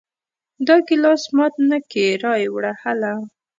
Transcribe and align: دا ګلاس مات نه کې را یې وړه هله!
دا 0.67 0.75
ګلاس 0.87 1.23
مات 1.35 1.53
نه 1.69 1.77
کې 1.91 2.05
را 2.23 2.33
یې 2.41 2.47
وړه 2.53 2.73
هله! 2.81 3.13